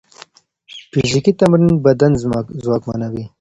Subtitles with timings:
[0.89, 2.11] فزیکي تمرین بدن
[2.63, 3.23] ځواکمنوي.